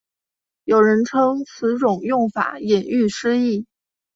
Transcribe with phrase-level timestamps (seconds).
[0.63, 3.67] 有人称此种用法引喻失义。